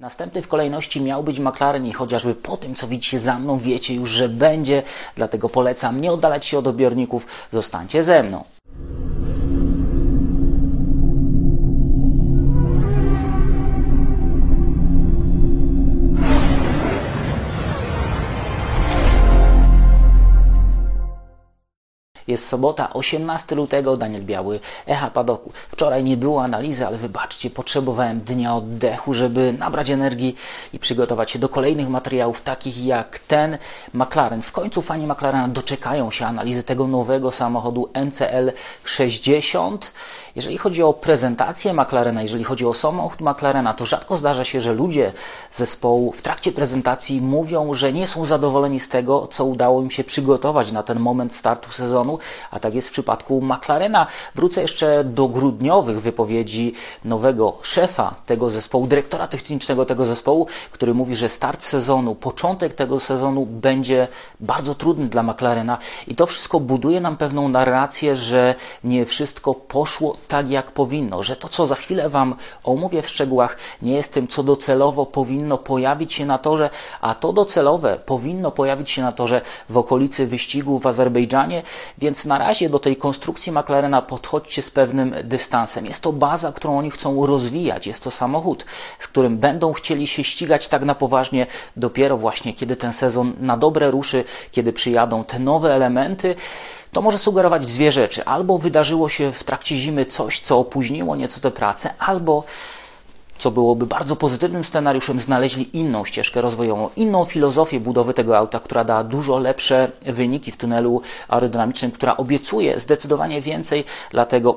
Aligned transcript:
Następny 0.00 0.42
w 0.42 0.48
kolejności 0.48 1.00
miał 1.00 1.22
być 1.24 1.38
McLaren 1.38 1.86
i 1.86 1.92
chociażby 1.92 2.34
po 2.34 2.56
tym, 2.56 2.74
co 2.74 2.88
widzicie 2.88 3.20
za 3.20 3.38
mną, 3.38 3.58
wiecie 3.58 3.94
już, 3.94 4.10
że 4.10 4.28
będzie, 4.28 4.82
dlatego 5.14 5.48
polecam 5.48 6.00
nie 6.00 6.12
oddalać 6.12 6.46
się 6.46 6.58
od 6.58 6.66
odbiorników, 6.66 7.26
zostańcie 7.52 8.02
ze 8.02 8.22
mną. 8.22 8.44
Jest 22.28 22.48
sobota, 22.48 22.92
18 22.92 23.56
lutego, 23.56 23.96
Daniel 23.96 24.22
Biały, 24.22 24.60
Echa 24.86 25.10
Padoku. 25.10 25.52
Wczoraj 25.68 26.04
nie 26.04 26.16
było 26.16 26.42
analizy, 26.42 26.86
ale 26.86 26.96
wybaczcie, 26.96 27.50
potrzebowałem 27.50 28.20
dnia 28.20 28.54
oddechu, 28.54 29.14
żeby 29.14 29.52
nabrać 29.52 29.90
energii 29.90 30.36
i 30.72 30.78
przygotować 30.78 31.30
się 31.30 31.38
do 31.38 31.48
kolejnych 31.48 31.88
materiałów, 31.88 32.40
takich 32.40 32.84
jak 32.84 33.18
ten 33.18 33.58
McLaren. 33.94 34.42
W 34.42 34.52
końcu 34.52 34.82
fani 34.82 35.06
McLarena 35.06 35.48
doczekają 35.48 36.10
się 36.10 36.26
analizy 36.26 36.62
tego 36.62 36.88
nowego 36.88 37.32
samochodu 37.32 37.88
NCL 38.06 38.52
60. 38.84 39.92
Jeżeli 40.36 40.58
chodzi 40.58 40.82
o 40.82 40.92
prezentację 40.92 41.72
McLarena, 41.72 42.22
jeżeli 42.22 42.44
chodzi 42.44 42.66
o 42.66 42.74
samochód 42.74 43.20
McLarena, 43.20 43.74
to 43.74 43.86
rzadko 43.86 44.16
zdarza 44.16 44.44
się, 44.44 44.60
że 44.60 44.72
ludzie 44.74 45.12
zespołu 45.52 46.12
w 46.12 46.22
trakcie 46.22 46.52
prezentacji 46.52 47.20
mówią, 47.20 47.74
że 47.74 47.92
nie 47.92 48.06
są 48.06 48.24
zadowoleni 48.24 48.80
z 48.80 48.88
tego, 48.88 49.26
co 49.26 49.44
udało 49.44 49.82
im 49.82 49.90
się 49.90 50.04
przygotować 50.04 50.72
na 50.72 50.82
ten 50.82 51.00
moment 51.00 51.34
startu 51.34 51.72
sezonu 51.72 52.09
a 52.50 52.60
tak 52.60 52.74
jest 52.74 52.88
w 52.88 52.92
przypadku 52.92 53.42
McLarena. 53.42 54.06
Wrócę 54.34 54.62
jeszcze 54.62 55.04
do 55.04 55.28
grudniowych 55.28 56.00
wypowiedzi 56.00 56.74
nowego 57.04 57.56
szefa 57.62 58.14
tego 58.26 58.50
zespołu, 58.50 58.86
dyrektora 58.86 59.26
technicznego 59.26 59.86
tego 59.86 60.06
zespołu, 60.06 60.46
który 60.70 60.94
mówi, 60.94 61.14
że 61.14 61.28
start 61.28 61.62
sezonu, 61.62 62.14
początek 62.14 62.74
tego 62.74 63.00
sezonu 63.00 63.46
będzie 63.46 64.08
bardzo 64.40 64.74
trudny 64.74 65.06
dla 65.06 65.22
McLarena 65.22 65.78
i 66.06 66.14
to 66.14 66.26
wszystko 66.26 66.60
buduje 66.60 67.00
nam 67.00 67.16
pewną 67.16 67.48
narrację, 67.48 68.16
że 68.16 68.54
nie 68.84 69.06
wszystko 69.06 69.54
poszło 69.54 70.16
tak, 70.28 70.50
jak 70.50 70.70
powinno, 70.70 71.22
że 71.22 71.36
to, 71.36 71.48
co 71.48 71.66
za 71.66 71.74
chwilę 71.74 72.08
Wam 72.08 72.34
omówię 72.64 73.02
w 73.02 73.08
szczegółach, 73.08 73.56
nie 73.82 73.92
jest 73.92 74.12
tym, 74.12 74.28
co 74.28 74.42
docelowo 74.42 75.06
powinno 75.06 75.58
pojawić 75.58 76.12
się 76.12 76.26
na 76.26 76.38
torze, 76.38 76.70
a 77.00 77.14
to 77.14 77.32
docelowe 77.32 77.98
powinno 78.06 78.50
pojawić 78.50 78.90
się 78.90 79.02
na 79.02 79.12
torze 79.12 79.40
w 79.68 79.76
okolicy 79.76 80.26
wyścigu 80.26 80.78
w 80.78 80.86
Azerbejdżanie, 80.86 81.62
więc 82.00 82.24
na 82.24 82.38
razie 82.38 82.70
do 82.70 82.78
tej 82.78 82.96
konstrukcji 82.96 83.52
McLarena 83.52 84.02
podchodźcie 84.02 84.62
z 84.62 84.70
pewnym 84.70 85.14
dystansem. 85.24 85.86
Jest 85.86 86.02
to 86.02 86.12
baza, 86.12 86.52
którą 86.52 86.78
oni 86.78 86.90
chcą 86.90 87.26
rozwijać. 87.26 87.86
Jest 87.86 88.02
to 88.02 88.10
samochód, 88.10 88.64
z 88.98 89.08
którym 89.08 89.38
będą 89.38 89.72
chcieli 89.72 90.06
się 90.06 90.24
ścigać 90.24 90.68
tak 90.68 90.84
na 90.84 90.94
poważnie 90.94 91.46
dopiero 91.76 92.16
właśnie, 92.16 92.54
kiedy 92.54 92.76
ten 92.76 92.92
sezon 92.92 93.32
na 93.40 93.56
dobre 93.56 93.90
ruszy, 93.90 94.24
kiedy 94.52 94.72
przyjadą 94.72 95.24
te 95.24 95.38
nowe 95.38 95.74
elementy. 95.74 96.34
To 96.92 97.02
może 97.02 97.18
sugerować 97.18 97.66
dwie 97.66 97.92
rzeczy. 97.92 98.24
Albo 98.24 98.58
wydarzyło 98.58 99.08
się 99.08 99.32
w 99.32 99.44
trakcie 99.44 99.76
zimy 99.76 100.04
coś, 100.04 100.40
co 100.40 100.58
opóźniło 100.58 101.16
nieco 101.16 101.40
tę 101.40 101.50
pracę, 101.50 101.94
albo 101.98 102.44
co 103.40 103.50
byłoby 103.50 103.86
bardzo 103.86 104.16
pozytywnym 104.16 104.64
scenariuszem, 104.64 105.20
znaleźli 105.20 105.78
inną 105.78 106.04
ścieżkę 106.04 106.40
rozwojową, 106.40 106.88
inną 106.96 107.24
filozofię 107.24 107.80
budowy 107.80 108.14
tego 108.14 108.38
auta, 108.38 108.60
która 108.60 108.84
da 108.84 109.04
dużo 109.04 109.38
lepsze 109.38 109.90
wyniki 110.02 110.52
w 110.52 110.56
tunelu 110.56 111.02
aerodynamicznym, 111.28 111.90
która 111.90 112.16
obiecuje 112.16 112.80
zdecydowanie 112.80 113.40
więcej, 113.40 113.84
dlatego 114.10 114.56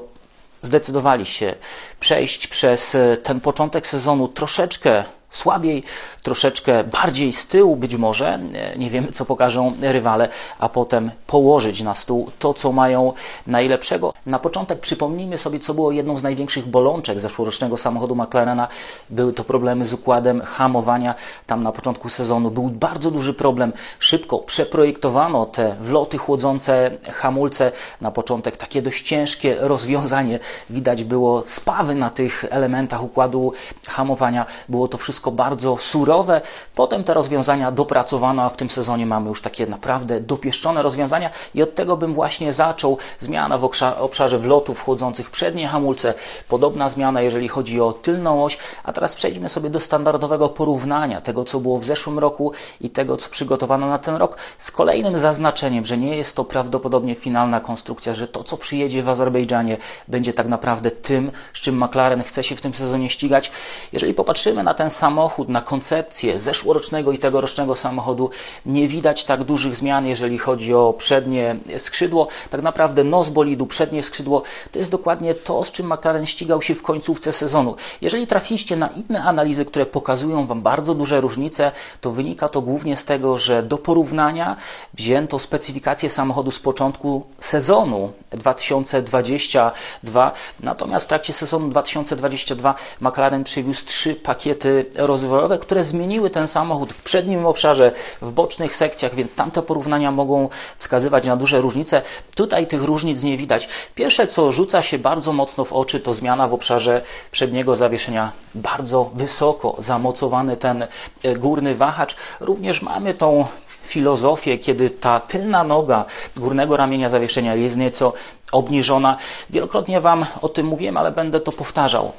zdecydowali 0.62 1.26
się 1.26 1.56
przejść 2.00 2.48
przez 2.48 2.98
ten 3.24 3.40
początek 3.42 3.88
sezonu 3.88 4.28
troszeczkę 4.28 5.04
słabiej, 5.34 5.84
troszeczkę 6.24 6.84
bardziej 6.84 7.34
z 7.34 7.48
tyłu 7.48 7.76
być 7.76 7.96
może, 7.96 8.40
nie 8.78 8.90
wiemy 8.90 9.12
co 9.12 9.26
pokażą 9.26 9.74
rywale, 9.82 10.30
a 10.60 10.70
potem 10.70 11.12
położyć 11.28 11.82
na 11.82 11.96
stół 11.96 12.32
to, 12.40 12.54
co 12.54 12.72
mają 12.72 13.14
najlepszego. 13.48 14.14
Na 14.26 14.40
początek 14.40 14.80
przypomnijmy 14.80 15.38
sobie, 15.38 15.60
co 15.60 15.74
było 15.74 15.92
jedną 15.92 16.18
z 16.18 16.24
największych 16.24 16.68
bolączek 16.68 17.20
zeszłorocznego 17.20 17.78
samochodu 17.78 18.16
McLarena. 18.16 18.68
Były 19.10 19.34
to 19.34 19.44
problemy 19.44 19.86
z 19.86 19.94
układem 19.94 20.42
hamowania. 20.42 21.16
Tam 21.48 21.64
na 21.64 21.72
początku 21.72 22.10
sezonu 22.10 22.52
był 22.52 22.64
bardzo 22.70 23.12
duży 23.12 23.34
problem. 23.34 23.74
Szybko 24.00 24.40
przeprojektowano 24.40 25.46
te 25.46 25.76
wloty 25.80 26.18
chłodzące 26.18 26.92
hamulce. 27.12 27.72
Na 28.02 28.12
początek 28.12 28.58
takie 28.58 28.82
dość 28.82 29.08
ciężkie 29.08 29.56
rozwiązanie. 29.60 30.40
Widać 30.70 31.04
było 31.04 31.44
spawy 31.46 31.96
na 31.96 32.10
tych 32.10 32.46
elementach 32.50 33.04
układu 33.04 33.54
hamowania. 33.88 34.46
Było 34.70 34.88
to 34.88 34.98
wszystko 34.98 35.23
bardzo 35.32 35.78
surowe. 35.78 36.42
Potem 36.76 37.04
te 37.04 37.14
rozwiązania 37.14 37.72
dopracowano, 37.72 38.44
a 38.44 38.50
w 38.50 38.58
tym 38.58 38.70
sezonie 38.70 39.06
mamy 39.06 39.30
już 39.30 39.42
takie 39.42 39.68
naprawdę 39.68 40.22
dopieszczone 40.22 40.84
rozwiązania 40.84 41.30
i 41.56 41.64
od 41.64 41.76
tego 41.76 41.98
bym 41.98 42.14
właśnie 42.14 42.54
zaczął. 42.54 42.98
Zmiana 43.20 43.58
w 43.58 43.70
obszarze 44.00 44.38
wlotów 44.38 44.80
wchodzących 44.80 45.30
przednie 45.30 45.68
hamulce, 45.68 46.14
podobna 46.48 46.90
zmiana 46.90 47.22
jeżeli 47.22 47.48
chodzi 47.48 47.82
o 47.82 47.94
tylną 47.94 48.46
oś, 48.46 48.58
a 48.84 48.94
teraz 48.94 49.16
przejdźmy 49.16 49.50
sobie 49.50 49.70
do 49.70 49.80
standardowego 49.80 50.50
porównania 50.50 51.22
tego, 51.22 51.44
co 51.44 51.60
było 51.60 51.80
w 51.80 51.86
zeszłym 51.86 52.20
roku 52.20 52.52
i 52.82 52.90
tego, 52.90 53.18
co 53.18 53.30
przygotowano 53.30 53.88
na 53.88 54.00
ten 54.00 54.16
rok, 54.16 54.38
z 54.58 54.72
kolejnym 54.72 55.20
zaznaczeniem, 55.20 55.86
że 55.86 55.98
nie 55.98 56.18
jest 56.18 56.36
to 56.36 56.46
prawdopodobnie 56.46 57.16
finalna 57.16 57.60
konstrukcja, 57.60 58.14
że 58.14 58.28
to, 58.28 58.44
co 58.44 58.58
przyjedzie 58.58 59.04
w 59.04 59.10
Azerbejdżanie, 59.10 59.78
będzie 60.08 60.34
tak 60.34 60.48
naprawdę 60.48 60.92
tym, 60.92 61.32
z 61.54 61.60
czym 61.60 61.84
McLaren 61.84 62.24
chce 62.24 62.44
się 62.44 62.56
w 62.56 62.62
tym 62.62 62.74
sezonie 62.74 63.10
ścigać. 63.10 63.52
Jeżeli 63.94 64.14
popatrzymy 64.14 64.64
na 64.64 64.74
ten 64.74 64.90
samochód, 65.14 65.50
na 65.50 65.62
koncepcję 65.62 66.40
zeszłorocznego 66.40 67.12
i 67.12 67.18
tegorocznego 67.18 67.76
samochodu, 67.76 68.30
nie 68.66 68.88
widać 68.88 69.26
tak 69.26 69.44
dużych 69.44 69.76
zmian, 69.76 70.08
jeżeli 70.08 70.38
chodzi 70.38 70.74
o 70.74 70.94
przednie 70.98 71.56
skrzydło. 71.78 72.28
Tak 72.50 72.62
naprawdę 72.62 73.04
nos 73.04 73.30
bolidu, 73.30 73.66
przednie 73.66 74.04
skrzydło, 74.04 74.44
to 74.72 74.80
jest 74.80 74.92
dokładnie 74.92 75.36
to, 75.36 75.64
z 75.64 75.72
czym 75.72 75.94
McLaren 75.94 76.26
ścigał 76.26 76.62
się 76.62 76.76
w 76.76 76.82
końcówce 76.82 77.34
sezonu. 77.34 77.76
Jeżeli 78.02 78.28
trafiliście 78.28 78.76
na 78.76 78.88
inne 78.88 79.24
analizy, 79.24 79.66
które 79.66 79.86
pokazują 79.86 80.48
Wam 80.48 80.62
bardzo 80.62 80.96
duże 80.96 81.22
różnice, 81.22 81.72
to 82.02 82.12
wynika 82.12 82.50
to 82.50 82.62
głównie 82.62 82.96
z 82.96 83.06
tego, 83.06 83.38
że 83.38 83.64
do 83.64 83.78
porównania 83.78 84.56
wzięto 84.94 85.40
specyfikację 85.40 86.10
samochodu 86.10 86.52
z 86.52 86.60
początku 86.60 87.24
sezonu 87.40 88.12
2022, 88.32 90.32
natomiast 90.60 91.06
w 91.06 91.10
trakcie 91.10 91.34
sezonu 91.34 91.70
2022 91.70 92.76
McLaren 93.02 93.44
przywiózł 93.44 93.86
trzy 93.86 94.16
pakiety 94.16 94.86
rozwojowe, 95.08 95.58
które 95.58 95.84
zmieniły 95.84 96.30
ten 96.30 96.48
samochód 96.48 96.94
w 96.94 97.04
przednim 97.04 97.46
obszarze, 97.46 97.92
w 98.22 98.32
bocznych 98.32 98.76
sekcjach, 98.76 99.16
więc 99.16 99.36
tamte 99.36 99.62
porównania 99.62 100.12
mogą 100.12 100.50
wskazywać 100.78 101.26
na 101.26 101.36
duże 101.36 101.62
różnice. 101.62 102.02
Tutaj 102.36 102.68
tych 102.68 102.84
różnic 102.84 103.24
nie 103.24 103.38
widać. 103.38 103.70
Pierwsze, 103.96 104.28
co 104.28 104.52
rzuca 104.52 104.82
się 104.82 105.00
bardzo 105.00 105.34
mocno 105.34 105.66
w 105.66 105.74
oczy, 105.74 106.00
to 106.00 106.14
zmiana 106.14 106.48
w 106.48 106.54
obszarze 106.54 107.02
przedniego 107.32 107.76
zawieszenia. 107.76 108.32
Bardzo 108.56 109.12
wysoko 109.14 109.76
zamocowany 109.80 110.58
ten 110.58 110.88
e, 111.24 111.36
górny 111.36 111.76
wahacz. 111.76 112.16
Również 112.40 112.82
mamy 112.82 113.14
tą 113.14 113.46
filozofię, 113.86 114.58
kiedy 114.58 114.90
ta 114.90 115.20
tylna 115.20 115.64
noga 115.64 116.06
górnego 116.38 116.78
ramienia 116.78 117.10
zawieszenia 117.10 117.56
jest 117.56 117.78
nieco 117.78 118.14
obniżona. 118.52 119.18
Wielokrotnie 119.50 120.02
Wam 120.02 120.26
o 120.42 120.50
tym 120.50 120.66
mówiłem, 120.66 120.98
ale 120.98 121.12
będę 121.12 121.40
to 121.40 121.52
powtarzał. 121.52 122.12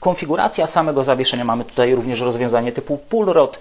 Konfiguracja 0.00 0.66
samego 0.66 1.04
zawieszenia, 1.04 1.44
mamy 1.44 1.64
tutaj 1.64 1.94
również 1.94 2.20
rozwiązanie 2.20 2.72
typu 2.72 2.98
pull 2.98 3.26
rod. 3.26 3.58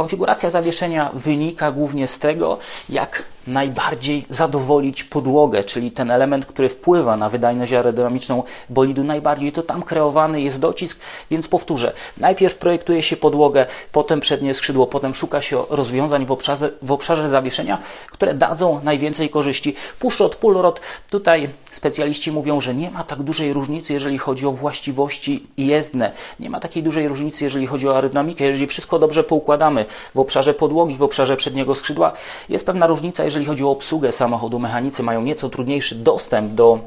Konfiguracja 0.00 0.50
zawieszenia 0.50 1.10
wynika 1.14 1.72
głównie 1.72 2.08
z 2.08 2.18
tego, 2.18 2.58
jak 2.88 3.24
najbardziej 3.46 4.26
zadowolić 4.28 5.04
podłogę, 5.04 5.64
czyli 5.64 5.90
ten 5.90 6.10
element, 6.10 6.46
który 6.46 6.68
wpływa 6.68 7.16
na 7.16 7.28
wydajność 7.28 7.72
aerodynamiczną 7.72 8.42
bolidu. 8.68 9.04
Najbardziej, 9.04 9.52
to 9.52 9.62
tam 9.62 9.82
kreowany 9.82 10.40
jest 10.40 10.60
docisk, 10.60 11.00
więc 11.30 11.48
powtórzę, 11.48 11.92
najpierw 12.16 12.56
projektuje 12.56 13.02
się 13.02 13.16
podłogę, 13.16 13.66
potem 13.92 14.20
przednie 14.20 14.54
skrzydło, 14.54 14.86
potem 14.86 15.14
szuka 15.14 15.42
się 15.42 15.64
rozwiązań 15.70 16.26
w 16.26 16.32
obszarze, 16.32 16.72
w 16.82 16.92
obszarze 16.92 17.28
zawieszenia, 17.28 17.78
które 18.10 18.34
dadzą 18.34 18.80
najwięcej 18.84 19.30
korzyści. 19.30 19.74
Push-rod, 19.98 20.36
pull-rod, 20.36 20.80
tutaj 21.10 21.48
specjaliści 21.72 22.32
mówią, 22.32 22.60
że 22.60 22.74
nie 22.74 22.90
ma 22.90 23.04
tak 23.04 23.22
dużej 23.22 23.52
różnicy, 23.52 23.92
jeżeli 23.92 24.18
chodzi 24.18 24.46
o 24.46 24.52
właściwości 24.52 25.46
jezdne, 25.56 26.12
nie 26.40 26.50
ma 26.50 26.60
takiej 26.60 26.82
dużej 26.82 27.08
różnicy, 27.08 27.44
jeżeli 27.44 27.66
chodzi 27.66 27.88
o 27.88 27.94
aerodynamikę, 27.94 28.44
jeżeli 28.44 28.66
wszystko 28.66 28.98
dobrze 28.98 29.24
poukładamy 29.24 29.86
w 30.14 30.18
obszarze 30.18 30.54
podłogi, 30.54 30.94
w 30.94 31.02
obszarze 31.02 31.36
przedniego 31.36 31.74
skrzydła, 31.74 32.12
jest 32.48 32.66
pewna 32.66 32.86
różnica, 32.86 33.24
jeżeli 33.24 33.46
chodzi 33.46 33.64
o 33.64 33.70
obsługę 33.70 34.12
samochodu, 34.12 34.58
mechanicy 34.58 35.02
mają 35.02 35.22
nieco 35.22 35.48
trudniejszy 35.48 35.94
dostęp 35.94 36.52
do 36.52 36.78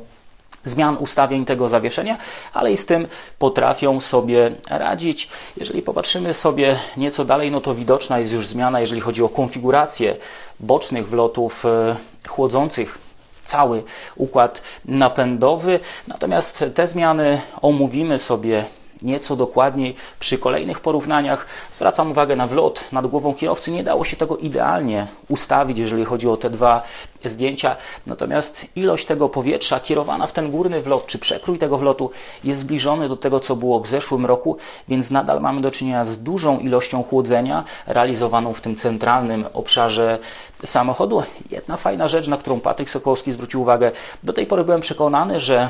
zmian 0.63 0.97
ustawień 0.97 1.45
tego 1.45 1.69
zawieszenia, 1.69 2.17
ale 2.53 2.71
i 2.71 2.77
z 2.77 2.85
tym 2.85 3.07
potrafią 3.39 3.99
sobie 3.99 4.51
radzić. 4.69 5.29
Jeżeli 5.57 5.81
popatrzymy 5.81 6.33
sobie 6.33 6.79
nieco 6.97 7.25
dalej, 7.25 7.51
no 7.51 7.61
to 7.61 7.75
widoczna 7.75 8.19
jest 8.19 8.33
już 8.33 8.47
zmiana, 8.47 8.79
jeżeli 8.79 9.01
chodzi 9.01 9.23
o 9.23 9.29
konfigurację 9.29 10.15
bocznych 10.59 11.09
wlotów 11.09 11.65
e, 11.65 11.95
chłodzących 12.27 12.97
cały 13.45 13.83
układ 14.15 14.61
napędowy. 14.85 15.79
Natomiast 16.07 16.65
te 16.73 16.87
zmiany 16.87 17.41
omówimy 17.61 18.19
sobie 18.19 18.65
nieco 19.01 19.35
dokładniej 19.35 19.95
przy 20.19 20.37
kolejnych 20.37 20.79
porównaniach. 20.79 21.45
Zwracam 21.73 22.11
uwagę 22.11 22.35
na 22.35 22.47
wlot 22.47 22.83
nad 22.91 23.07
głową 23.07 23.33
kierowcy. 23.33 23.71
Nie 23.71 23.83
dało 23.83 24.03
się 24.03 24.17
tego 24.17 24.37
idealnie 24.37 25.07
ustawić, 25.29 25.77
jeżeli 25.77 26.05
chodzi 26.05 26.29
o 26.29 26.37
te 26.37 26.49
dwa 26.49 26.83
zdjęcia. 27.25 27.75
Natomiast 28.05 28.65
ilość 28.75 29.05
tego 29.05 29.29
powietrza 29.29 29.79
kierowana 29.79 30.27
w 30.27 30.31
ten 30.31 30.51
górny 30.51 30.81
wlot, 30.81 31.05
czy 31.05 31.19
przekrój 31.19 31.57
tego 31.57 31.77
wlotu 31.77 32.11
jest 32.43 32.59
zbliżony 32.59 33.09
do 33.09 33.17
tego, 33.17 33.39
co 33.39 33.55
było 33.55 33.79
w 33.79 33.87
zeszłym 33.87 34.25
roku, 34.25 34.57
więc 34.87 35.11
nadal 35.11 35.41
mamy 35.41 35.61
do 35.61 35.71
czynienia 35.71 36.05
z 36.05 36.17
dużą 36.17 36.59
ilością 36.59 37.03
chłodzenia 37.03 37.63
realizowaną 37.87 38.53
w 38.53 38.61
tym 38.61 38.75
centralnym 38.75 39.45
obszarze 39.53 40.19
samochodu. 40.63 41.23
Jedna 41.51 41.77
fajna 41.77 42.07
rzecz, 42.07 42.27
na 42.27 42.37
którą 42.37 42.59
Patryk 42.59 42.89
Sokołowski 42.89 43.31
zwrócił 43.31 43.61
uwagę, 43.61 43.91
do 44.23 44.33
tej 44.33 44.45
pory 44.45 44.63
byłem 44.63 44.81
przekonany, 44.81 45.39
że 45.39 45.69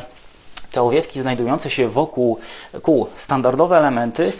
te 0.73 0.81
owiewki 0.81 1.21
znajdujące 1.21 1.69
się 1.69 1.87
wokół 1.87 2.37
kół, 2.81 3.07
standardowe 3.15 3.77
elementy, 3.77 4.33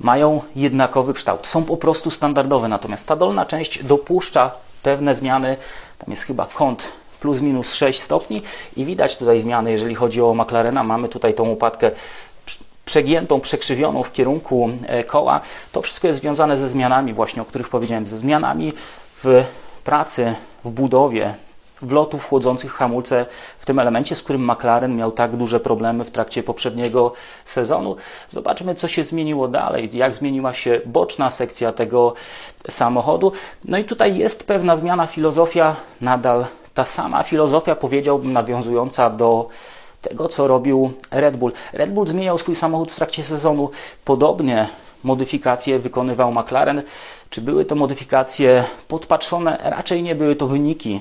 mają 0.00 0.40
jednakowy 0.56 1.14
kształt. 1.14 1.46
Są 1.46 1.64
po 1.64 1.76
prostu 1.76 2.10
standardowe, 2.10 2.68
natomiast 2.68 3.06
ta 3.06 3.16
dolna 3.16 3.46
część 3.46 3.84
dopuszcza 3.84 4.50
pewne 4.82 5.14
zmiany. 5.14 5.56
Tam 5.98 6.10
jest 6.10 6.22
chyba 6.22 6.46
kąt 6.54 6.88
plus 7.20 7.40
minus 7.40 7.74
6 7.74 8.00
stopni 8.00 8.42
i 8.76 8.84
widać 8.84 9.18
tutaj 9.18 9.40
zmiany, 9.40 9.70
jeżeli 9.70 9.94
chodzi 9.94 10.22
o 10.22 10.34
McLarena. 10.34 10.84
Mamy 10.84 11.08
tutaj 11.08 11.34
tą 11.34 11.48
łopatkę 11.48 11.90
przegiętą, 12.84 13.40
przekrzywioną 13.40 14.02
w 14.02 14.12
kierunku 14.12 14.70
e, 14.86 15.04
koła. 15.04 15.40
To 15.72 15.82
wszystko 15.82 16.06
jest 16.06 16.20
związane 16.20 16.56
ze 16.56 16.68
zmianami 16.68 17.14
właśnie, 17.14 17.42
o 17.42 17.44
których 17.44 17.68
powiedziałem, 17.68 18.06
ze 18.06 18.18
zmianami 18.18 18.72
w 19.24 19.44
pracy, 19.84 20.34
w 20.64 20.70
budowie 20.70 21.34
wlotów 21.82 22.28
chłodzących 22.28 22.72
hamulce 22.72 23.26
w 23.58 23.66
tym 23.66 23.78
elemencie, 23.78 24.16
z 24.16 24.22
którym 24.22 24.50
McLaren 24.50 24.96
miał 24.96 25.12
tak 25.12 25.36
duże 25.36 25.60
problemy 25.60 26.04
w 26.04 26.10
trakcie 26.10 26.42
poprzedniego 26.42 27.12
sezonu. 27.44 27.96
Zobaczmy, 28.30 28.74
co 28.74 28.88
się 28.88 29.04
zmieniło 29.04 29.48
dalej, 29.48 29.90
jak 29.92 30.14
zmieniła 30.14 30.54
się 30.54 30.80
boczna 30.86 31.30
sekcja 31.30 31.72
tego 31.72 32.14
samochodu. 32.68 33.32
No 33.64 33.78
i 33.78 33.84
tutaj 33.84 34.18
jest 34.18 34.46
pewna 34.46 34.76
zmiana, 34.76 35.06
filozofia 35.06 35.76
nadal 36.00 36.46
ta 36.74 36.84
sama 36.84 37.22
filozofia, 37.22 37.74
powiedziałbym, 37.74 38.32
nawiązująca 38.32 39.10
do 39.10 39.48
tego, 40.02 40.28
co 40.28 40.46
robił 40.48 40.92
Red 41.10 41.36
Bull. 41.36 41.52
Red 41.72 41.92
Bull 41.92 42.06
zmieniał 42.06 42.38
swój 42.38 42.54
samochód 42.54 42.92
w 42.92 42.96
trakcie 42.96 43.22
sezonu. 43.22 43.70
Podobnie 44.04 44.68
modyfikacje 45.04 45.78
wykonywał 45.78 46.32
McLaren. 46.32 46.82
Czy 47.30 47.40
były 47.40 47.64
to 47.64 47.74
modyfikacje 47.74 48.64
podpatrzone? 48.88 49.58
Raczej 49.62 50.02
nie 50.02 50.14
były 50.14 50.36
to 50.36 50.46
wyniki 50.46 51.00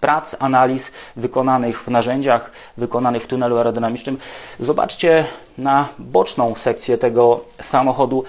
prac, 0.00 0.36
analiz 0.38 0.92
wykonanych 1.16 1.82
w 1.82 1.88
narzędziach, 1.88 2.50
wykonanych 2.76 3.22
w 3.22 3.26
tunelu 3.26 3.56
aerodynamicznym. 3.56 4.18
Zobaczcie 4.60 5.24
na 5.58 5.88
boczną 5.98 6.54
sekcję 6.54 6.98
tego 6.98 7.40
samochodu. 7.60 8.24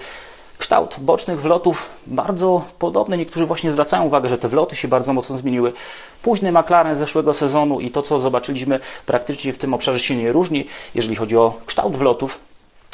Kształt 0.58 0.96
bocznych 1.00 1.40
wlotów 1.40 1.88
bardzo 2.06 2.64
podobny. 2.78 3.18
Niektórzy 3.18 3.46
właśnie 3.46 3.72
zwracają 3.72 4.02
uwagę, 4.02 4.28
że 4.28 4.38
te 4.38 4.48
wloty 4.48 4.76
się 4.76 4.88
bardzo 4.88 5.12
mocno 5.12 5.38
zmieniły. 5.38 5.72
Późny 6.22 6.52
McLaren 6.52 6.94
z 6.94 6.98
zeszłego 6.98 7.34
sezonu 7.34 7.80
i 7.80 7.90
to, 7.90 8.02
co 8.02 8.20
zobaczyliśmy, 8.20 8.80
praktycznie 9.06 9.52
w 9.52 9.58
tym 9.58 9.74
obszarze 9.74 9.98
się 9.98 10.16
nie 10.16 10.32
różni, 10.32 10.66
jeżeli 10.94 11.16
chodzi 11.16 11.36
o 11.36 11.54
kształt 11.66 11.96
wlotów. 11.96 12.51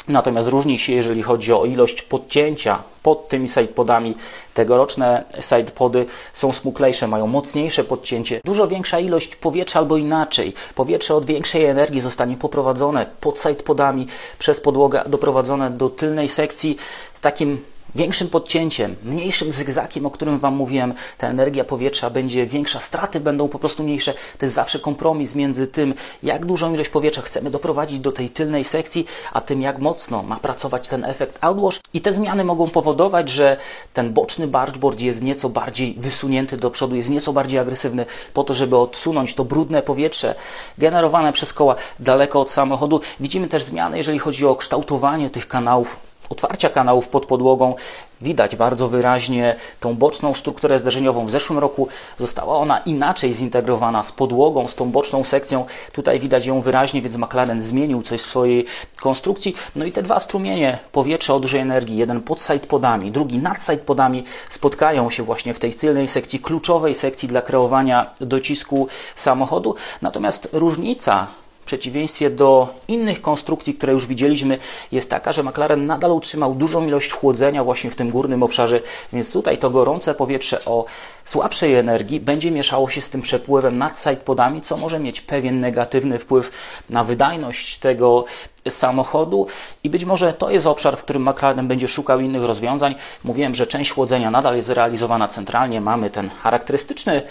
Natomiast 0.09 0.47
różni 0.47 0.77
się, 0.77 0.93
jeżeli 0.93 1.23
chodzi 1.23 1.53
o 1.53 1.65
ilość 1.65 2.01
podcięcia 2.01 2.83
pod 3.03 3.27
tymi 3.27 3.47
sidepodami. 3.47 4.15
Tegoroczne 4.53 5.23
sidepody 5.41 6.05
są 6.33 6.51
smuklejsze, 6.51 7.07
mają 7.07 7.27
mocniejsze 7.27 7.83
podcięcie, 7.83 8.41
dużo 8.45 8.67
większa 8.67 8.99
ilość 8.99 9.35
powietrza 9.35 9.79
albo 9.79 9.97
inaczej. 9.97 10.53
Powietrze 10.75 11.15
od 11.15 11.25
większej 11.25 11.65
energii 11.65 12.01
zostanie 12.01 12.37
poprowadzone 12.37 13.05
pod 13.21 13.39
sidepodami 13.39 14.07
przez 14.39 14.61
podłogę, 14.61 15.03
doprowadzone 15.07 15.71
do 15.71 15.89
tylnej 15.89 16.29
sekcji 16.29 16.77
z 17.13 17.19
takim 17.19 17.61
większym 17.95 18.27
podcięciem, 18.27 18.95
mniejszym 19.03 19.51
zygzakiem, 19.51 20.05
o 20.05 20.11
którym 20.11 20.39
Wam 20.39 20.55
mówiłem, 20.55 20.93
ta 21.17 21.27
energia 21.27 21.63
powietrza 21.63 22.09
będzie 22.09 22.45
większa, 22.45 22.79
straty 22.79 23.19
będą 23.19 23.47
po 23.47 23.59
prostu 23.59 23.83
mniejsze. 23.83 24.13
To 24.13 24.45
jest 24.45 24.55
zawsze 24.55 24.79
kompromis 24.79 25.35
między 25.35 25.67
tym, 25.67 25.93
jak 26.23 26.45
dużą 26.45 26.73
ilość 26.73 26.89
powietrza 26.89 27.21
chcemy 27.21 27.49
doprowadzić 27.49 27.99
do 27.99 28.11
tej 28.11 28.29
tylnej 28.29 28.63
sekcji, 28.63 29.05
a 29.33 29.41
tym, 29.41 29.61
jak 29.61 29.79
mocno 29.79 30.23
ma 30.23 30.35
pracować 30.35 30.87
ten 30.87 31.05
efekt 31.05 31.37
outwash. 31.41 31.79
I 31.93 32.01
te 32.01 32.13
zmiany 32.13 32.43
mogą 32.43 32.69
powodować, 32.69 33.29
że 33.29 33.57
ten 33.93 34.13
boczny 34.13 34.47
bargeboard 34.47 34.99
jest 35.01 35.21
nieco 35.21 35.49
bardziej 35.49 35.93
wysunięty 35.97 36.57
do 36.57 36.69
przodu, 36.71 36.95
jest 36.95 37.09
nieco 37.09 37.33
bardziej 37.33 37.59
agresywny, 37.59 38.05
po 38.33 38.43
to, 38.43 38.53
żeby 38.53 38.77
odsunąć 38.77 39.35
to 39.35 39.45
brudne 39.45 39.81
powietrze 39.81 40.35
generowane 40.77 41.33
przez 41.33 41.53
koła 41.53 41.75
daleko 41.99 42.41
od 42.41 42.49
samochodu. 42.49 43.01
Widzimy 43.19 43.47
też 43.47 43.63
zmiany, 43.63 43.97
jeżeli 43.97 44.19
chodzi 44.19 44.45
o 44.45 44.55
kształtowanie 44.55 45.29
tych 45.29 45.47
kanałów 45.47 46.08
otwarcia 46.29 46.69
kanałów 46.69 47.07
pod 47.07 47.25
podłogą 47.25 47.75
widać 48.21 48.55
bardzo 48.55 48.89
wyraźnie 48.89 49.55
tą 49.79 49.95
boczną 49.95 50.33
strukturę 50.33 50.79
zderzeniową. 50.79 51.25
W 51.25 51.29
zeszłym 51.29 51.59
roku 51.59 51.87
została 52.17 52.55
ona 52.55 52.77
inaczej 52.77 53.33
zintegrowana 53.33 54.03
z 54.03 54.11
podłogą, 54.11 54.67
z 54.67 54.75
tą 54.75 54.91
boczną 54.91 55.23
sekcją. 55.23 55.65
Tutaj 55.91 56.19
widać 56.19 56.45
ją 56.45 56.61
wyraźnie, 56.61 57.01
więc 57.01 57.15
McLaren 57.15 57.61
zmienił 57.61 58.01
coś 58.01 58.21
w 58.21 58.25
swojej 58.25 58.65
konstrukcji. 59.01 59.55
No 59.75 59.85
i 59.85 59.91
te 59.91 60.01
dwa 60.01 60.19
strumienie 60.19 60.79
powietrza 60.91 61.33
o 61.33 61.39
dużej 61.39 61.61
energii, 61.61 61.97
jeden 61.97 62.21
pod 62.21 62.41
side 62.41 62.59
podami, 62.59 63.11
drugi 63.11 63.37
nad 63.37 63.61
side 63.61 63.77
podami, 63.77 64.23
spotkają 64.49 65.09
się 65.09 65.23
właśnie 65.23 65.53
w 65.53 65.59
tej 65.59 65.73
tylnej 65.73 66.07
sekcji, 66.07 66.39
kluczowej 66.39 66.95
sekcji 66.95 67.27
dla 67.27 67.41
kreowania 67.41 68.13
docisku 68.21 68.87
samochodu. 69.15 69.75
Natomiast 70.01 70.49
różnica 70.53 71.27
przeciwieństwie 71.69 72.29
do 72.29 72.73
innych 72.87 73.21
konstrukcji, 73.21 73.73
które 73.73 73.93
już 73.93 74.07
widzieliśmy, 74.07 74.57
jest 74.91 75.09
taka, 75.09 75.31
że 75.31 75.43
McLaren 75.43 75.85
nadal 75.85 76.11
utrzymał 76.11 76.55
dużą 76.55 76.87
ilość 76.87 77.11
chłodzenia 77.11 77.63
właśnie 77.63 77.91
w 77.91 77.95
tym 77.95 78.09
górnym 78.09 78.43
obszarze, 78.43 78.81
więc 79.13 79.31
tutaj 79.31 79.57
to 79.57 79.69
gorące 79.69 80.15
powietrze 80.15 80.65
o 80.65 80.85
słabszej 81.25 81.75
energii 81.75 82.19
będzie 82.19 82.51
mieszało 82.51 82.89
się 82.89 83.01
z 83.01 83.09
tym 83.09 83.21
przepływem 83.21 83.77
nad 83.77 83.99
sidepodami, 83.99 84.61
co 84.61 84.77
może 84.77 84.99
mieć 84.99 85.21
pewien 85.21 85.59
negatywny 85.59 86.19
wpływ 86.19 86.51
na 86.89 87.03
wydajność 87.03 87.77
tego 87.79 88.25
samochodu 88.69 89.47
i 89.83 89.89
być 89.89 90.05
może 90.05 90.33
to 90.33 90.49
jest 90.49 90.67
obszar, 90.67 90.97
w 90.97 91.03
którym 91.03 91.29
McLaren 91.29 91.67
będzie 91.67 91.87
szukał 91.87 92.19
innych 92.19 92.43
rozwiązań. 92.43 92.95
Mówiłem, 93.23 93.55
że 93.55 93.67
część 93.67 93.91
chłodzenia 93.91 94.31
nadal 94.31 94.55
jest 94.55 94.69
realizowana 94.69 95.27
centralnie. 95.27 95.81
Mamy 95.81 96.09
ten 96.09 96.29
charakterystyczny 96.29 97.21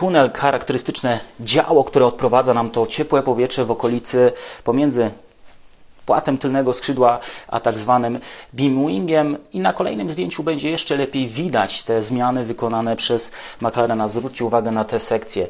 tunel, 0.00 0.30
charakterystyczne 0.32 1.20
działo, 1.40 1.84
które 1.84 2.06
odprowadza 2.06 2.54
nam 2.54 2.70
to 2.70 2.86
ciepłe 2.86 3.22
powietrze 3.22 3.64
w 3.64 3.70
okolicy 3.70 4.32
pomiędzy 4.64 5.10
płatem 6.06 6.38
tylnego 6.38 6.72
skrzydła, 6.72 7.18
a 7.48 7.60
tak 7.60 7.78
zwanym 7.78 8.18
beamwingiem 8.52 9.36
i 9.52 9.60
na 9.60 9.72
kolejnym 9.72 10.10
zdjęciu 10.10 10.42
będzie 10.42 10.70
jeszcze 10.70 10.96
lepiej 10.96 11.28
widać 11.28 11.82
te 11.82 12.02
zmiany 12.02 12.44
wykonane 12.44 12.96
przez 12.96 13.32
McLarena. 13.60 14.08
Zwróćcie 14.08 14.44
uwagę 14.44 14.70
na 14.70 14.84
te 14.84 14.98
sekcje. 14.98 15.46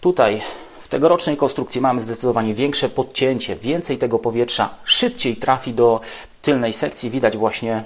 Tutaj 0.00 0.42
w 0.80 0.88
tegorocznej 0.88 1.36
konstrukcji 1.36 1.80
mamy 1.80 2.00
zdecydowanie 2.00 2.54
większe 2.54 2.88
podcięcie, 2.88 3.56
więcej 3.56 3.98
tego 3.98 4.18
powietrza 4.18 4.68
szybciej 4.84 5.36
trafi 5.36 5.74
do 5.74 6.00
tylnej 6.42 6.72
sekcji. 6.72 7.10
Widać 7.10 7.36
właśnie 7.36 7.84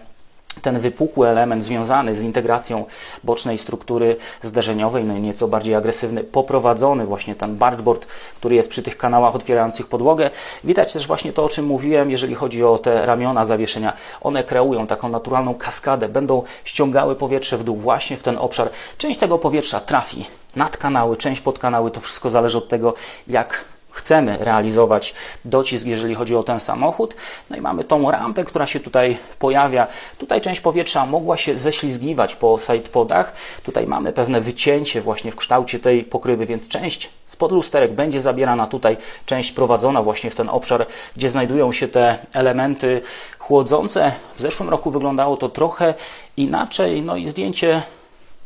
ten 0.63 0.79
wypukły 0.79 1.29
element 1.29 1.65
związany 1.65 2.15
z 2.15 2.23
integracją 2.23 2.85
bocznej 3.25 3.59
struktury 3.59 4.17
zderzeniowej, 4.43 5.05
no 5.05 5.17
i 5.17 5.21
nieco 5.21 5.49
bardziej 5.49 5.75
agresywny, 5.75 6.25
poprowadzony 6.25 7.07
właśnie 7.07 7.35
ten 7.35 7.57
bargeboard, 7.57 8.07
który 8.37 8.55
jest 8.55 8.71
przy 8.71 8.83
tych 8.83 8.97
kanałach 8.97 9.35
otwierających 9.35 9.87
podłogę. 9.87 10.31
Widać 10.65 10.93
też 10.93 11.07
właśnie 11.07 11.33
to, 11.33 11.45
o 11.45 11.49
czym 11.49 11.67
mówiłem, 11.67 12.11
jeżeli 12.11 12.35
chodzi 12.35 12.65
o 12.65 12.79
te 12.79 13.07
ramiona 13.07 13.45
zawieszenia. 13.45 13.93
One 14.23 14.45
kreują 14.45 14.87
taką 14.87 15.09
naturalną 15.09 15.55
kaskadę, 15.55 16.09
będą 16.09 16.43
ściągały 16.65 17.17
powietrze 17.17 17.59
w 17.59 17.65
dół 17.65 17.77
właśnie 17.77 18.17
w 18.17 18.23
ten 18.23 18.39
obszar. 18.39 18.71
Część 18.99 19.21
tego 19.21 19.39
powietrza 19.39 19.81
trafi 19.81 20.27
nad 20.57 20.77
kanały, 20.77 21.17
część 21.17 21.41
pod 21.41 21.59
kanały, 21.59 21.91
to 21.91 22.01
wszystko 22.01 22.31
zależy 22.31 22.59
od 22.59 22.69
tego, 22.69 22.95
jak 23.29 23.65
chcemy 23.97 24.37
realizować 24.41 25.15
docisk, 25.45 25.87
jeżeli 25.87 26.15
chodzi 26.15 26.37
o 26.37 26.43
ten 26.43 26.59
samochód. 26.59 27.15
No 27.51 27.57
i 27.57 27.61
mamy 27.61 27.85
tą 27.85 28.11
rampę, 28.11 28.45
która 28.45 28.67
się 28.67 28.81
tutaj 28.81 29.19
pojawia. 29.39 29.87
Tutaj 30.19 30.41
część 30.41 30.61
powietrza 30.61 31.07
mogła 31.07 31.37
się 31.37 31.59
ześlizgiwać 31.59 32.37
po 32.37 32.59
sidepodach. 32.59 33.33
Tutaj 33.63 33.87
mamy 33.87 34.13
pewne 34.13 34.41
wycięcie 34.41 35.01
właśnie 35.01 35.33
w 35.33 35.37
kształcie 35.37 35.79
tej 35.79 36.05
pokrywy, 36.05 36.47
więc 36.47 36.69
część 36.69 37.11
spod 37.27 37.53
lusterek 37.53 37.93
będzie 37.93 38.21
zabierana 38.21 38.67
tutaj, 38.67 38.97
część 39.27 39.53
prowadzona 39.53 40.03
właśnie 40.03 40.31
w 40.31 40.35
ten 40.35 40.49
obszar, 40.49 40.87
gdzie 41.17 41.31
znajdują 41.31 41.73
się 41.73 41.89
te 41.89 42.19
elementy 42.33 43.01
chłodzące. 43.39 44.13
W 44.35 44.41
zeszłym 44.41 44.69
roku 44.69 44.91
wyglądało 44.91 45.37
to 45.37 45.49
trochę 45.49 45.95
inaczej, 46.37 47.03
no 47.03 47.17
i 47.17 47.29
zdjęcie 47.29 47.83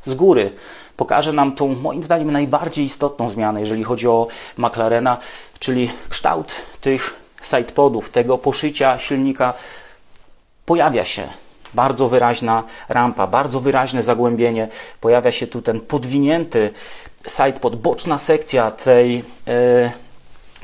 z 0.06 0.14
góry 0.14 0.52
pokaże 1.00 1.32
nam 1.32 1.54
tą, 1.54 1.68
moim 1.68 2.02
zdaniem, 2.04 2.30
najbardziej 2.30 2.84
istotną 2.84 3.30
zmianę, 3.30 3.60
jeżeli 3.60 3.84
chodzi 3.84 4.08
o 4.08 4.26
McLarena, 4.56 5.18
czyli 5.58 5.90
kształt 6.08 6.54
tych 6.80 7.14
sidepodów, 7.42 8.10
tego 8.10 8.38
poszycia 8.38 8.98
silnika 8.98 9.54
pojawia 10.66 11.04
się 11.04 11.28
bardzo 11.74 12.08
wyraźna 12.08 12.62
rampa, 12.88 13.26
bardzo 13.26 13.60
wyraźne 13.60 14.02
zagłębienie. 14.02 14.68
Pojawia 15.00 15.32
się 15.32 15.46
tu 15.46 15.62
ten 15.62 15.80
podwinięty 15.80 16.70
sidepod, 17.28 17.76
boczna 17.76 18.18
sekcja 18.18 18.70
tej, 18.70 19.24
e, 19.48 19.92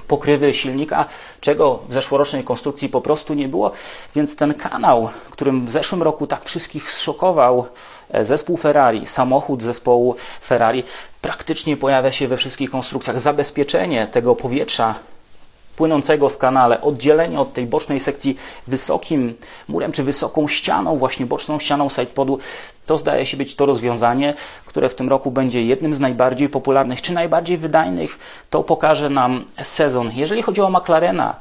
pokrywy 0.08 0.54
silnika, 0.54 1.04
czego 1.40 1.82
w 1.88 1.92
zeszłorocznej 1.92 2.44
konstrukcji 2.44 2.88
po 2.88 3.00
prostu 3.00 3.34
nie 3.34 3.48
było. 3.48 3.70
Więc 4.14 4.36
ten 4.36 4.54
kanał, 4.54 5.08
którym 5.30 5.66
w 5.66 5.70
zeszłym 5.70 6.02
roku 6.02 6.26
tak 6.26 6.44
wszystkich 6.44 6.90
zszokował 6.90 7.66
zespół 8.22 8.56
Ferrari, 8.56 9.06
samochód 9.06 9.62
zespołu 9.62 10.16
Ferrari, 10.44 10.84
praktycznie 11.22 11.76
pojawia 11.76 12.12
się 12.12 12.28
we 12.28 12.36
wszystkich 12.36 12.70
konstrukcjach. 12.70 13.20
Zabezpieczenie 13.20 14.06
tego 14.06 14.36
powietrza 14.36 14.94
płynącego 15.76 16.28
w 16.28 16.38
kanale, 16.38 16.80
oddzielenie 16.80 17.40
od 17.40 17.52
tej 17.52 17.66
bocznej 17.66 18.00
sekcji 18.00 18.36
wysokim 18.66 19.34
murem 19.68 19.92
czy 19.92 20.04
wysoką 20.04 20.48
ścianą, 20.48 20.96
właśnie 20.96 21.26
boczną 21.26 21.58
ścianą 21.58 21.88
sidepodu, 21.88 22.38
to 22.86 22.98
zdaje 22.98 23.26
się 23.26 23.36
być 23.36 23.56
to 23.56 23.66
rozwiązanie, 23.66 24.34
które 24.66 24.88
w 24.88 24.94
tym 24.94 25.08
roku 25.08 25.30
będzie 25.30 25.62
jednym 25.62 25.94
z 25.94 26.00
najbardziej 26.00 26.48
popularnych 26.48 27.02
czy 27.02 27.12
najbardziej 27.12 27.58
wydajnych. 27.58 28.18
To 28.50 28.62
pokaże 28.62 29.10
nam 29.10 29.44
sezon. 29.62 30.10
Jeżeli 30.14 30.42
chodzi 30.42 30.60
o 30.60 30.70
McLarena, 30.70 31.36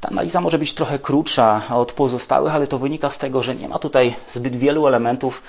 ta 0.00 0.08
analiza 0.08 0.40
może 0.40 0.58
być 0.58 0.74
trochę 0.74 0.98
krótsza 0.98 1.62
od 1.70 1.92
pozostałych, 1.92 2.54
ale 2.54 2.66
to 2.66 2.78
wynika 2.78 3.10
z 3.10 3.18
tego, 3.18 3.42
że 3.42 3.54
nie 3.54 3.68
ma 3.68 3.78
tutaj 3.78 4.14
zbyt 4.28 4.56
wielu 4.56 4.86
elementów, 4.86 5.42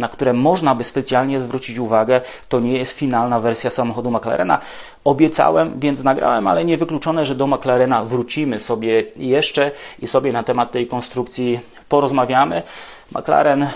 na 0.00 0.08
które 0.08 0.32
można 0.32 0.74
by 0.74 0.84
specjalnie 0.84 1.40
zwrócić 1.40 1.78
uwagę, 1.78 2.20
to 2.48 2.60
nie 2.60 2.78
jest 2.78 2.92
finalna 2.92 3.40
wersja 3.40 3.70
samochodu 3.70 4.10
McLarena. 4.10 4.58
Obiecałem, 5.04 5.80
więc 5.80 6.02
nagrałem, 6.02 6.46
ale 6.46 6.64
niewykluczone, 6.64 7.26
że 7.26 7.34
do 7.34 7.46
McLarena 7.46 8.04
wrócimy 8.04 8.60
sobie 8.60 9.04
jeszcze 9.16 9.70
i 9.98 10.06
sobie 10.06 10.32
na 10.32 10.42
temat 10.42 10.70
tej 10.70 10.86
konstrukcji 10.86 11.60
porozmawiamy. 11.88 12.62
McLaren 13.12 13.66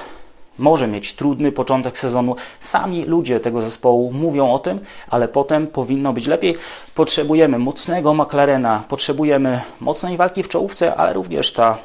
może 0.58 0.88
mieć 0.88 1.14
trudny 1.14 1.52
początek 1.52 1.98
sezonu. 1.98 2.36
Sami 2.60 3.04
ludzie 3.04 3.40
tego 3.40 3.62
zespołu 3.62 4.12
mówią 4.12 4.52
o 4.52 4.58
tym, 4.58 4.80
ale 5.08 5.28
potem 5.28 5.66
powinno 5.66 6.12
być 6.12 6.26
lepiej. 6.26 6.56
Potrzebujemy 6.94 7.58
mocnego 7.58 8.14
McLarena, 8.14 8.84
potrzebujemy 8.88 9.60
mocnej 9.80 10.16
walki 10.16 10.42
w 10.42 10.48
czołówce, 10.48 10.96
ale 10.96 11.12
również 11.12 11.52
ta 11.52 11.78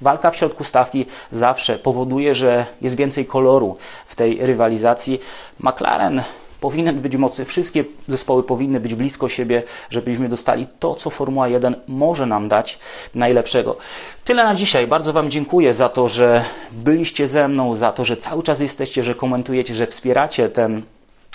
Walka 0.00 0.30
w 0.30 0.36
środku 0.36 0.64
stawki 0.64 1.06
zawsze 1.32 1.78
powoduje, 1.78 2.34
że 2.34 2.66
jest 2.80 2.96
więcej 2.96 3.26
koloru 3.26 3.76
w 4.06 4.14
tej 4.14 4.46
rywalizacji. 4.46 5.20
McLaren 5.60 6.22
powinien 6.60 7.00
być 7.00 7.16
mocny, 7.16 7.44
wszystkie 7.44 7.84
zespoły 8.08 8.42
powinny 8.42 8.80
być 8.80 8.94
blisko 8.94 9.28
siebie, 9.28 9.62
żebyśmy 9.90 10.28
dostali 10.28 10.66
to, 10.78 10.94
co 10.94 11.10
Formuła 11.10 11.48
1 11.48 11.76
może 11.88 12.26
nam 12.26 12.48
dać 12.48 12.78
najlepszego. 13.14 13.76
Tyle 14.24 14.44
na 14.44 14.54
dzisiaj. 14.54 14.86
Bardzo 14.86 15.12
Wam 15.12 15.30
dziękuję 15.30 15.74
za 15.74 15.88
to, 15.88 16.08
że 16.08 16.44
byliście 16.72 17.26
ze 17.26 17.48
mną, 17.48 17.76
za 17.76 17.92
to, 17.92 18.04
że 18.04 18.16
cały 18.16 18.42
czas 18.42 18.60
jesteście, 18.60 19.02
że 19.02 19.14
komentujecie, 19.14 19.74
że 19.74 19.86
wspieracie 19.86 20.48
ten 20.48 20.82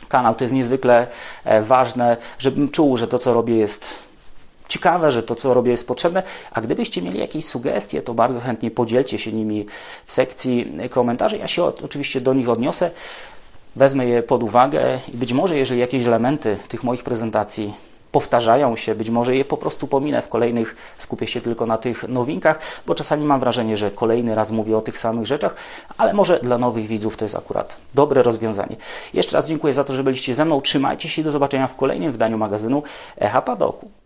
kanał. 0.09 0.35
To 0.35 0.43
jest 0.43 0.53
niezwykle 0.53 1.07
e, 1.43 1.61
ważne, 1.61 2.17
żebym 2.39 2.69
czuł, 2.69 2.97
że 2.97 3.07
to, 3.07 3.19
co 3.19 3.33
robię, 3.33 3.55
jest 3.55 4.10
ciekawe, 4.71 5.11
że 5.11 5.23
to, 5.23 5.35
co 5.35 5.53
robię, 5.53 5.71
jest 5.71 5.87
potrzebne. 5.87 6.23
A 6.51 6.61
gdybyście 6.61 7.01
mieli 7.01 7.19
jakieś 7.19 7.45
sugestie, 7.45 8.01
to 8.01 8.13
bardzo 8.13 8.39
chętnie 8.39 8.71
podzielcie 8.71 9.17
się 9.17 9.31
nimi 9.31 9.65
w 10.05 10.11
sekcji 10.11 10.77
komentarzy. 10.89 11.37
Ja 11.37 11.47
się 11.47 11.63
oczywiście 11.63 12.21
do 12.21 12.33
nich 12.33 12.49
odniosę, 12.49 12.91
wezmę 13.75 14.05
je 14.05 14.23
pod 14.23 14.43
uwagę 14.43 14.99
i 15.13 15.17
być 15.17 15.33
może, 15.33 15.57
jeżeli 15.57 15.79
jakieś 15.79 16.05
elementy 16.05 16.57
tych 16.67 16.83
moich 16.83 17.03
prezentacji 17.03 17.73
powtarzają 18.11 18.75
się, 18.75 18.95
być 18.95 19.09
może 19.09 19.35
je 19.35 19.45
po 19.45 19.57
prostu 19.57 19.87
pominę 19.87 20.21
w 20.21 20.27
kolejnych, 20.27 20.75
skupię 20.97 21.27
się 21.27 21.41
tylko 21.41 21.65
na 21.65 21.77
tych 21.77 22.07
nowinkach, 22.07 22.59
bo 22.87 22.95
czasami 22.95 23.25
mam 23.25 23.39
wrażenie, 23.39 23.77
że 23.77 23.91
kolejny 23.91 24.35
raz 24.35 24.51
mówię 24.51 24.77
o 24.77 24.81
tych 24.81 24.99
samych 24.99 25.25
rzeczach, 25.25 25.55
ale 25.97 26.13
może 26.13 26.39
dla 26.39 26.57
nowych 26.57 26.87
widzów 26.87 27.17
to 27.17 27.25
jest 27.25 27.35
akurat 27.35 27.77
dobre 27.93 28.23
rozwiązanie. 28.23 28.75
Jeszcze 29.13 29.37
raz 29.37 29.47
dziękuję 29.47 29.73
za 29.73 29.83
to, 29.83 29.95
że 29.95 30.03
byliście 30.03 30.35
ze 30.35 30.45
mną. 30.45 30.61
Trzymajcie 30.61 31.09
się 31.09 31.21
i 31.21 31.25
do 31.25 31.31
zobaczenia 31.31 31.67
w 31.67 31.75
kolejnym 31.75 32.11
wydaniu 32.11 32.37
magazynu 32.37 32.83
Echa 33.17 33.41
Padoku. 33.41 34.00